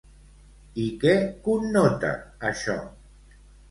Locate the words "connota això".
1.51-2.83